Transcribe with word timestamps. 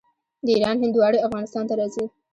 د 0.45 0.47
ایران 0.55 0.77
هندواڼې 0.83 1.23
افغانستان 1.27 1.63
ته 1.69 1.73
راځي. 1.79 2.05